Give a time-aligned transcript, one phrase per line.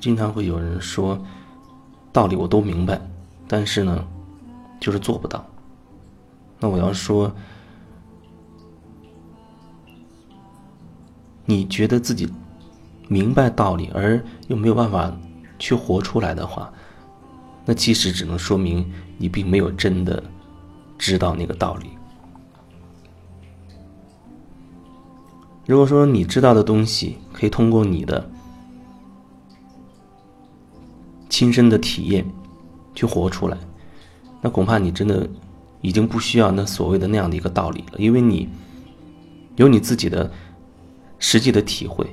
[0.00, 1.20] 经常会有人说，
[2.10, 3.00] 道理我都明白，
[3.46, 4.04] 但是呢，
[4.80, 5.44] 就是做不到。
[6.58, 7.30] 那我要说，
[11.44, 12.28] 你觉得自己
[13.08, 15.14] 明白道理，而又没有办法
[15.58, 16.72] 去活出来的话，
[17.64, 20.22] 那其实只能说明你并没有真的
[20.96, 21.90] 知道那个道理。
[25.66, 28.28] 如果说你知道的东西可以通过你的
[31.30, 32.30] 亲身的体验
[32.94, 33.56] 去活出来，
[34.42, 35.26] 那恐怕你真的
[35.80, 38.46] 已经不需要那所谓的那样的一个道理了，因为你
[39.56, 40.30] 有你自己的
[41.18, 42.06] 实际的体会，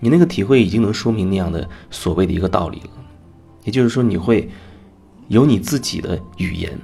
[0.00, 2.90] 你那个体会已经能说明那样的所谓的一个道理了。
[3.62, 4.50] 也就是说，你会
[5.28, 6.78] 有你自己的语言，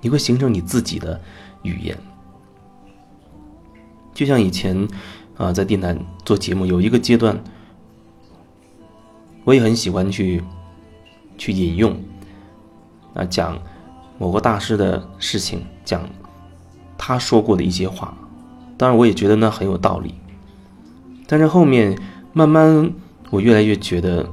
[0.00, 1.20] 你会形成你自己的
[1.62, 1.96] 语言。
[4.12, 4.86] 就像以前，
[5.38, 7.42] 啊，在电台做节目，有一个阶段，
[9.44, 10.42] 我也很喜欢去，
[11.36, 11.96] 去引用，
[13.14, 13.58] 啊，讲
[14.18, 16.08] 某个大师的事情，讲
[16.96, 18.16] 他说过的一些话，
[18.76, 20.14] 当然我也觉得那很有道理。
[21.26, 21.98] 但是后面
[22.32, 22.92] 慢慢，
[23.30, 24.28] 我越来越觉得，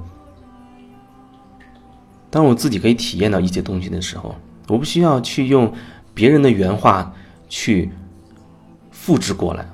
[2.30, 4.36] 当我自己可以体验到一些东西的时候，
[4.68, 5.74] 我不需要去用
[6.14, 7.14] 别人的原话
[7.48, 7.92] 去。
[8.92, 9.66] 复制过来，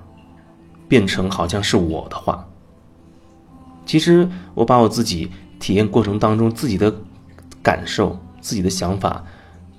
[0.87, 2.47] 变成好像是我的话。
[3.85, 6.93] 其实我把我自己体验过程当中自己的
[7.61, 9.23] 感受、自己的想法，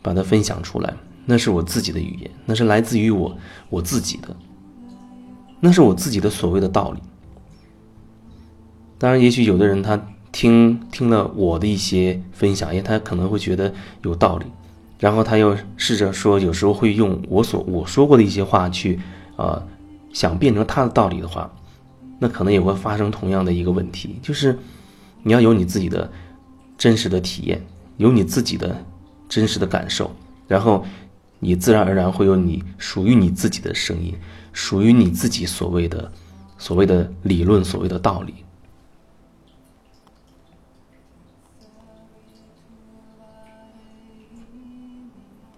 [0.03, 3.37] 把它分享出来，那是我自己的语言，那是来自于我
[3.69, 4.35] 我自己的，
[5.61, 7.01] 那是我自己的所谓的道理。
[8.99, 10.01] 当然，也许有的人他
[10.33, 14.47] 听听了我的一些分享，因为他可能会觉得有道理，
[14.99, 18.99] 然后他又试着说，有时候会用我所我说过的一些话去。
[19.39, 19.63] 呃，
[20.15, 21.53] 想变成他的道理的话，
[22.19, 24.59] 那可能也会发生同样的一个问题，就是
[25.23, 26.11] 你要有你自己的
[26.77, 27.65] 真实的体验，
[27.97, 28.85] 有你自己的
[29.29, 30.11] 真实的感受，
[30.49, 30.85] 然后
[31.39, 34.15] 你自然而然会有你属于你自己的声音，
[34.53, 36.11] 属于你自己所谓的
[36.59, 38.35] 所谓的理论，所谓的道理。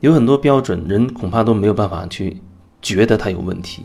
[0.01, 2.41] 有很多标准，人恐怕都没有办法去。
[2.81, 3.83] 觉得它有问题，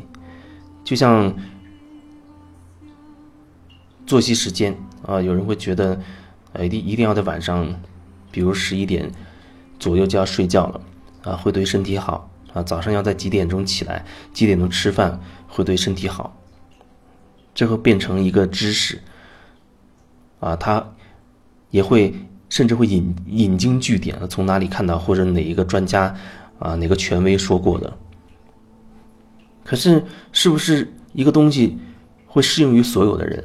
[0.84, 1.34] 就像
[4.14, 6.00] 作息时间啊，有人会觉得，
[6.52, 7.68] 呃，一定一定要在晚上，
[8.30, 9.12] 比如十一点
[9.80, 10.82] 左右就要睡觉了
[11.24, 12.62] 啊，会对身体好啊。
[12.62, 16.40] 早上要在几点钟起来，几点钟吃饭会对身体好，
[17.56, 19.02] 这会变成一个知识
[20.40, 20.94] 啊，他
[21.72, 22.14] 也会
[22.50, 26.16] 甚至会引引经据典，从哪里看到或者哪一个专家
[26.60, 27.92] 啊，哪个权威说过的。
[29.64, 31.80] 可是，是不是一个东西
[32.28, 33.44] 会适用于所有的人？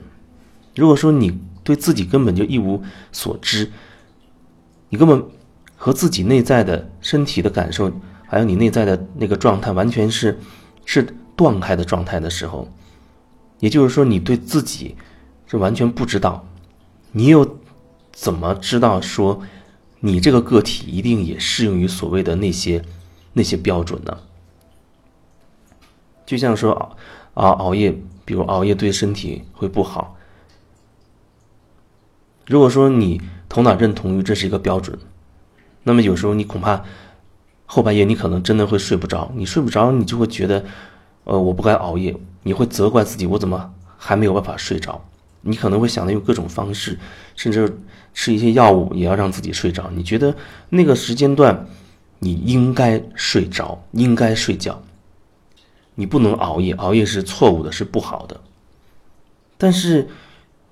[0.79, 2.81] 如果说你对自己根本就一无
[3.11, 3.71] 所知，
[4.89, 5.23] 你根本
[5.77, 7.93] 和自己内在的身体的感受，
[8.27, 10.39] 还有你内在的那个状态，完全是
[10.85, 11.05] 是
[11.37, 12.69] 断开的状态的时候，
[13.59, 14.97] 也就是说，你对自己
[15.47, 16.47] 是完全不知道，
[17.11, 17.59] 你又
[18.13, 19.43] 怎么知道说
[20.01, 22.85] 你这个个体一定也适用于所谓的那些
[23.33, 24.17] 那些标准呢？
[26.25, 26.73] 就像说
[27.35, 27.91] 啊熬夜，
[28.25, 30.15] 比如熬夜对身体会不好。
[32.49, 34.99] 如果说你头脑认同于这是一个标准，
[35.83, 36.83] 那么有时候你恐怕
[37.67, 39.31] 后半夜你可能真的会睡不着。
[39.35, 40.65] 你睡不着，你就会觉得，
[41.25, 42.17] 呃，我不该熬夜。
[42.43, 45.05] 你会责怪自己，我怎么还没有办法睡着？
[45.43, 46.99] 你可能会想到用各种方式，
[47.37, 47.79] 甚至
[48.15, 49.91] 吃一些药物也要让自己睡着。
[49.95, 50.35] 你觉得
[50.71, 51.67] 那个时间段
[52.19, 54.83] 你应该睡着，应该睡觉。
[55.97, 58.41] 你不能熬夜，熬夜是错误的，是不好的。
[59.59, 60.09] 但是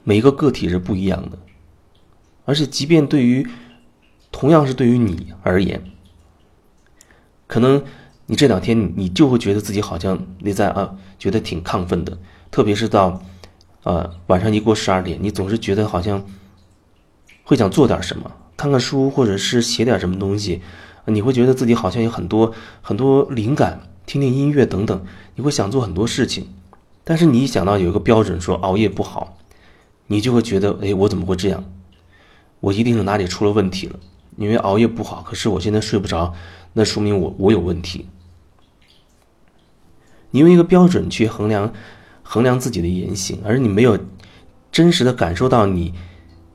[0.04, 1.38] 每一个个体是不一样的，
[2.46, 3.46] 而且即便对于
[4.32, 5.84] 同样是对于你而言，
[7.46, 7.84] 可能
[8.24, 12.16] 你这两天你就会觉得自己好像内在啊，觉得挺亢奋的。
[12.50, 13.22] 特别是到
[13.82, 16.24] 呃晚上一过十二点，你总是觉得好像
[17.44, 20.62] 会想做点什么，看看书或者是写点什么东西，
[21.04, 23.80] 你会觉得自己好像有很多很多灵感。
[24.06, 25.04] 听听音乐等等，
[25.34, 26.46] 你会想做很多事情，
[27.02, 29.36] 但是你一想到有一个标准说熬夜不好，
[30.06, 31.64] 你就会觉得，哎，我怎么会这样？
[32.60, 33.98] 我一定是哪里出了问题了，
[34.36, 36.34] 因为熬夜不好，可是我现在睡不着，
[36.72, 38.06] 那说明我我有问题。
[40.30, 41.72] 你用一个标准去衡量
[42.22, 43.98] 衡量自己的言行，而你没有
[44.70, 45.94] 真实的感受到你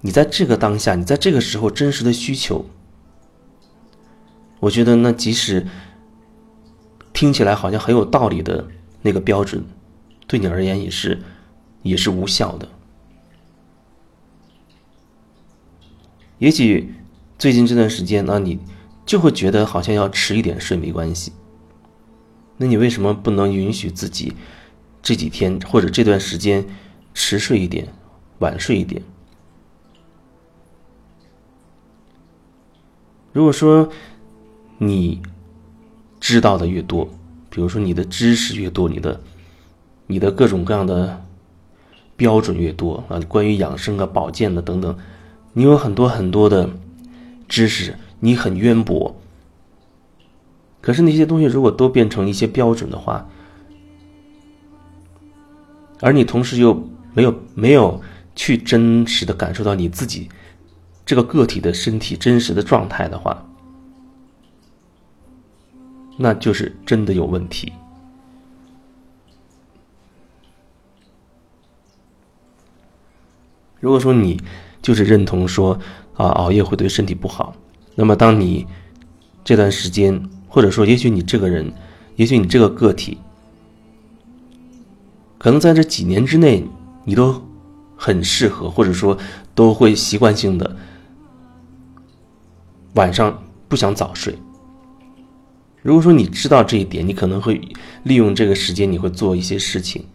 [0.02, 2.66] 你在这个当下，你在这个时候真实的需求，
[4.60, 5.68] 我觉得那即使。
[7.14, 8.66] 听起来好像很有道理的
[9.02, 9.64] 那个标准，
[10.28, 11.22] 对你而言也是，
[11.84, 12.68] 也是无效的。
[16.42, 16.96] 也许
[17.38, 18.58] 最近这段时间呢，你
[19.06, 21.32] 就会觉得好像要迟一点睡没关系。
[22.58, 24.34] 那你为什么不能允许自己
[25.04, 26.66] 这几天或者这段时间
[27.14, 27.88] 迟睡一点，
[28.40, 29.04] 晚睡一点？
[33.34, 33.88] 如果说
[34.80, 35.22] 你
[36.20, 37.08] 知道的越多，
[37.52, 39.22] 比如说你的知识越多，你的
[40.08, 41.24] 你的各种各样的
[42.16, 44.98] 标准越多啊，关于养生啊、保健的等等，
[45.54, 46.70] 你有很多很多的
[47.48, 49.16] 知识，你很渊博。
[50.82, 53.28] 可是那些东西如果都变成一些标准的话，
[56.00, 58.02] 而你同时又没有没有
[58.36, 60.28] 去真实的感受到你自己
[61.06, 63.46] 这个个体的身体真实的状态的话，
[66.18, 67.72] 那就是真的有问题。
[73.80, 74.42] 如果说你
[74.82, 75.78] 就是认同说
[76.14, 77.54] 啊熬夜会对身体不好，
[77.96, 78.66] 那么当你
[79.44, 81.72] 这段时间，或者说也许你这个人，
[82.16, 83.18] 也许你这个个体，
[85.38, 86.64] 可能在这几年之内，
[87.04, 87.42] 你都
[87.96, 89.18] 很适合，或者说
[89.56, 90.76] 都会习惯性的
[92.94, 94.38] 晚上不想早睡。
[95.82, 97.60] 如果说你知道这一点，你可能会
[98.04, 100.06] 利用这个时间，你会做一些事情，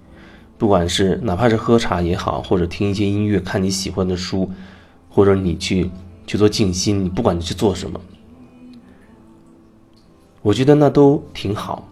[0.59, 4.51] 不管是哪怕是喝茶也好，或者听一些音乐、看你喜欢的书，
[5.09, 5.91] 或者你去
[6.27, 8.01] 去做静心，你不管你去做什么，
[10.43, 11.87] 我觉得那都挺好。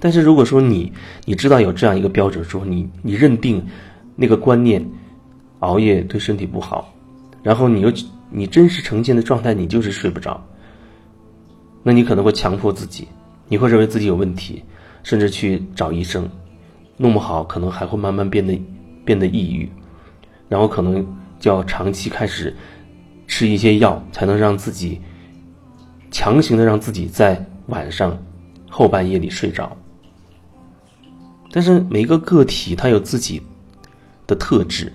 [0.00, 0.92] 但是如果说你
[1.24, 3.64] 你知道有这样一个标准，说你你认定
[4.16, 4.84] 那个观念，
[5.60, 6.92] 熬夜对身体不好，
[7.42, 7.92] 然后你又
[8.30, 10.40] 你真实呈现的状态，你就是睡不着。
[11.82, 13.08] 那你可能会强迫自己，
[13.48, 14.62] 你会认为自己有问题，
[15.02, 16.28] 甚至去找医生，
[16.98, 18.60] 弄不好可能还会慢慢变得
[19.04, 19.70] 变得抑郁，
[20.48, 21.06] 然后可能
[21.40, 22.54] 就要长期开始
[23.26, 25.00] 吃一些药，才能让自己
[26.10, 28.18] 强行的让自己在晚上
[28.68, 29.74] 后半夜里睡着。
[31.50, 33.40] 但是每个个体他有自己
[34.26, 34.92] 的特质，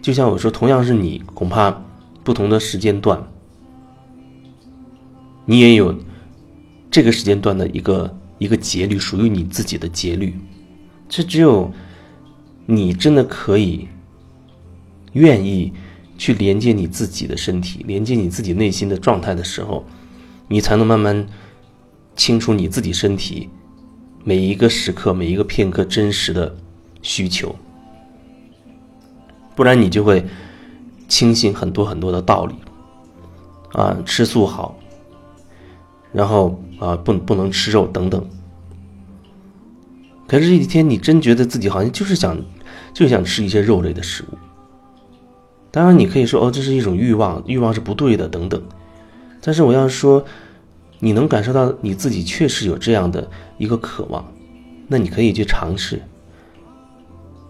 [0.00, 1.82] 就像我说，同样是你，恐怕
[2.22, 3.22] 不同的时间段。
[5.44, 5.94] 你也有
[6.90, 10.38] 这个时间段的一个一个节律，属于你自己的节律。
[11.08, 11.72] 这只有
[12.66, 13.88] 你真的可以
[15.14, 15.72] 愿意
[16.18, 19.84] 去连接你自己的身体，连接你自己内心的状态的时候，
[20.48, 21.26] 你才能慢慢
[22.14, 23.48] 清楚你自己身体
[24.22, 26.54] 每一个时刻、每一个片刻真实的
[27.00, 27.56] 需求。
[29.56, 30.24] 不然你就会
[31.08, 32.54] 轻信很多很多的道理
[33.72, 34.76] 啊，吃素好。
[36.12, 38.24] 然后啊，不不能吃肉等等。
[40.26, 42.36] 可是这几天，你真觉得自己好像就是想，
[42.92, 44.38] 就想吃一些肉类的食物。
[45.70, 48.62] 当然，你可以说哦，这是一种欲望，欲望是不对的等等。
[49.42, 50.24] 但是我要说，
[51.00, 53.28] 你能感受到你自己确实有这样的
[53.58, 54.24] 一个渴望，
[54.88, 56.00] 那你可以去尝试。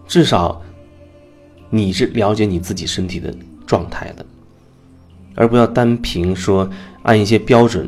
[0.07, 0.61] 至少，
[1.69, 3.33] 你是了解你自己身体的
[3.65, 4.25] 状态的，
[5.35, 6.69] 而不要单凭说
[7.03, 7.87] 按一些标准。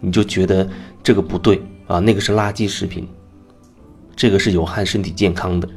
[0.00, 0.68] 你就觉得
[1.02, 3.08] 这个不对啊，那个是垃圾食品，
[4.18, 5.68] 这个是有害身体健康的。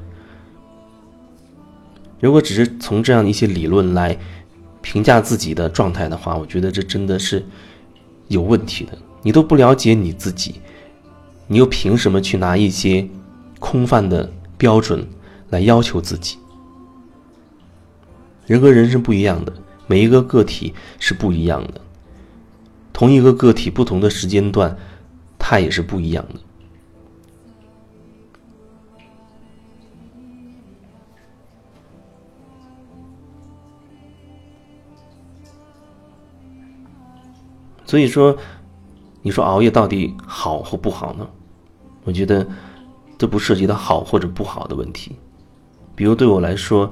[2.20, 4.18] 如果只是从这样一些理论来
[4.82, 7.46] 评价自己的状态的话，我觉得这真的是
[8.30, 8.98] 有问题的。
[9.22, 10.56] 你都不了解你自己，
[11.46, 13.08] 你又凭什么去拿一些
[13.60, 15.08] 空泛的标准
[15.52, 16.40] 来要求自己？
[18.48, 19.54] 人和人是不一样的，
[19.86, 21.80] 每一个个体是不一样的。
[22.92, 24.76] 同一个个体，不同的时间段，
[25.38, 26.40] 它也是不一样的。
[37.92, 38.38] 所以说，
[39.22, 41.28] 你说熬夜到底好或不好呢？
[42.06, 42.48] 我觉得
[43.18, 45.18] 这不涉及到好或者不好的问题。
[45.94, 46.90] 比如对我来说，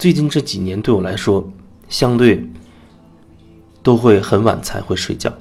[0.00, 1.48] 最近这几年对我来说，
[1.88, 2.44] 相对。
[3.84, 5.32] 都会很晚才会睡觉，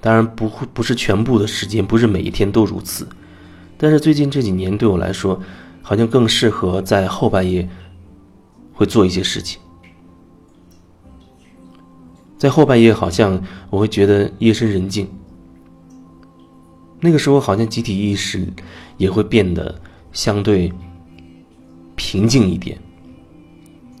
[0.00, 3.06] 当然不会不是全部的时间，不是每一天都如此。
[3.78, 5.40] 但是最近这几年对我来说，
[5.80, 7.68] 好像更适合在后半夜
[8.72, 9.60] 会做一些事情。
[12.40, 15.06] 在后半夜，好像我会觉得夜深人静，
[16.98, 18.48] 那个时候好像集体意识
[18.96, 19.78] 也会变得
[20.10, 20.72] 相对
[21.94, 22.80] 平静一点。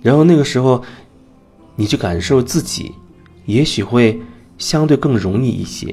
[0.00, 0.82] 然后那个时候，
[1.76, 2.94] 你去感受自己。
[3.46, 4.20] 也许会
[4.58, 5.92] 相对更容易一些。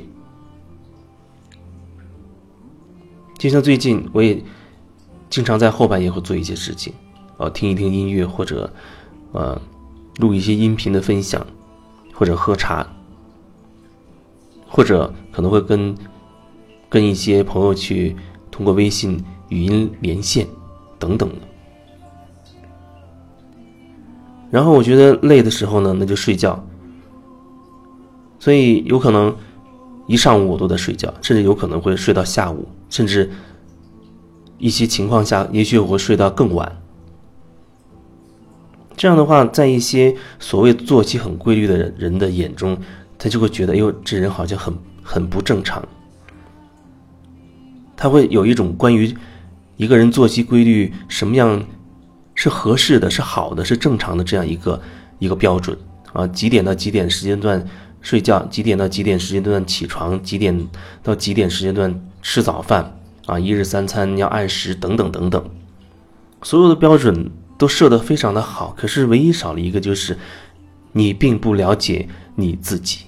[3.40, 4.40] 就像最近，我也
[5.28, 6.94] 经常在后半夜会做一些事情，
[7.38, 8.72] 哦，听一听音乐，或者
[9.32, 9.60] 呃，
[10.20, 11.44] 录一些音频的分享，
[12.18, 12.86] 或者喝茶，
[14.68, 15.96] 或者可能会跟
[16.90, 18.16] 跟一些朋友去
[18.50, 20.48] 通过微信语音连线
[20.98, 21.30] 等等。
[24.50, 26.66] 然后我觉得累的时候呢，那就睡觉。
[28.40, 29.36] 所以有可能
[30.08, 33.30] 一上午我都在睡觉，甚至有可能会睡到下午，甚至
[34.58, 36.82] 一些情况下，也许我会睡到更晚。
[38.98, 42.76] 这样的话，在一些所谓作息很规律的人人的眼中，
[43.20, 44.74] 他就会觉得，哎呦，这人好像很
[45.04, 45.88] 很不正常。
[47.96, 49.16] 他会有一种关于
[49.76, 51.64] 一个人作息规律什么样
[52.34, 54.82] 是合适的、是好的、是正常的这样一个
[55.20, 55.78] 一个标准
[56.14, 57.64] 啊，几点到几点时间段
[58.02, 60.68] 睡觉，几点到几点时间段起床，几点
[61.04, 65.44] 到几点时间段吃早饭啊，一日三餐要按时等等等等，
[66.42, 67.30] 所有的标准。
[67.58, 70.18] 都设得非常的好，可是唯一少了一个，就是
[70.92, 73.06] 你并不了解你自己，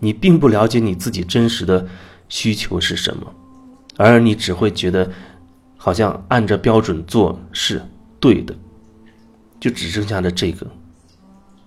[0.00, 1.86] 你并不了解你自己真实的
[2.28, 3.34] 需求是什么，
[3.96, 5.10] 而你只会觉得
[5.76, 7.82] 好像按着标准做是
[8.20, 8.54] 对的，
[9.58, 10.66] 就只剩下了这个。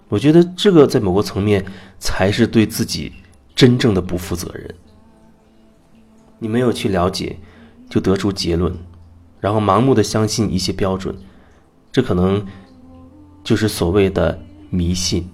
[0.07, 1.63] 我觉得这个在某个层面
[1.99, 3.13] 才是对自己
[3.53, 4.75] 真正的不负责任。
[6.39, 7.37] 你没有去了解，
[7.89, 8.75] 就得出结论。
[9.39, 11.15] 然后盲目的相信一些标准，
[11.91, 12.45] 这可能
[13.43, 15.29] 就是所谓的迷信。